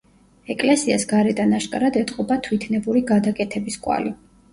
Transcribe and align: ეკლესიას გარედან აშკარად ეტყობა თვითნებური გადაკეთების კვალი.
ეკლესიას 0.51 1.03
გარედან 1.11 1.53
აშკარად 1.57 1.99
ეტყობა 2.01 2.37
თვითნებური 2.47 3.05
გადაკეთების 3.13 3.79
კვალი. 3.85 4.15